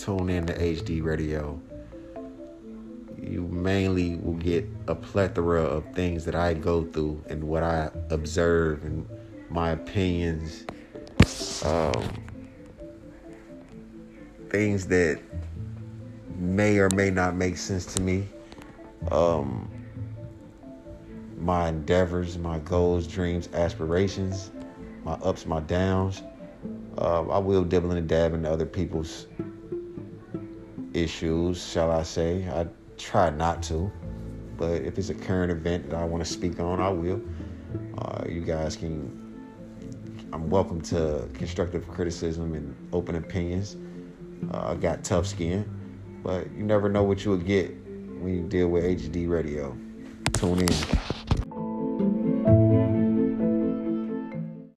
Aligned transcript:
tune 0.00 0.30
in 0.30 0.46
to 0.46 0.54
HD 0.54 1.02
Radio. 1.02 1.60
You 3.22 3.42
mainly 3.42 4.16
will 4.16 4.34
get 4.34 4.66
a 4.88 4.94
plethora 4.94 5.62
of 5.62 5.84
things 5.94 6.24
that 6.24 6.34
I 6.34 6.54
go 6.54 6.84
through 6.84 7.22
and 7.28 7.44
what 7.44 7.62
I 7.62 7.90
observe 8.08 8.82
and 8.84 9.06
my 9.50 9.70
opinions, 9.70 10.64
um, 11.64 12.08
things 14.48 14.86
that 14.86 15.20
may 16.38 16.78
or 16.78 16.88
may 16.94 17.10
not 17.10 17.36
make 17.36 17.58
sense 17.58 17.84
to 17.94 18.00
me. 18.00 18.26
Um, 19.10 19.70
my 21.38 21.68
endeavors, 21.68 22.38
my 22.38 22.58
goals, 22.60 23.06
dreams, 23.06 23.50
aspirations, 23.52 24.50
my 25.04 25.12
ups, 25.14 25.44
my 25.44 25.60
downs. 25.60 26.22
Uh, 26.96 27.28
I 27.28 27.38
will 27.38 27.64
dibble 27.64 27.92
and 27.92 28.08
dab 28.08 28.32
into 28.32 28.50
other 28.50 28.66
people's 28.66 29.26
issues, 31.00 31.66
shall 31.66 31.90
I 31.90 32.02
say. 32.02 32.46
I 32.48 32.66
try 32.96 33.30
not 33.30 33.62
to, 33.64 33.90
but 34.56 34.82
if 34.82 34.98
it's 34.98 35.08
a 35.08 35.14
current 35.14 35.50
event 35.50 35.90
that 35.90 35.96
I 35.96 36.04
want 36.04 36.24
to 36.24 36.30
speak 36.30 36.60
on, 36.60 36.80
I 36.80 36.90
will. 36.90 37.20
Uh, 37.98 38.24
you 38.28 38.42
guys 38.42 38.76
can, 38.76 39.16
I'm 40.32 40.50
welcome 40.50 40.80
to 40.82 41.28
constructive 41.34 41.88
criticism 41.88 42.54
and 42.54 42.74
open 42.92 43.16
opinions. 43.16 43.76
Uh, 44.52 44.72
I 44.72 44.74
got 44.74 45.02
tough 45.02 45.26
skin, 45.26 45.68
but 46.22 46.50
you 46.52 46.64
never 46.64 46.88
know 46.88 47.02
what 47.02 47.24
you'll 47.24 47.36
get 47.36 47.70
when 48.20 48.34
you 48.34 48.42
deal 48.42 48.68
with 48.68 48.84
HD 48.84 49.28
radio. 49.28 49.76
Tune 50.34 50.60
in. 50.60 51.29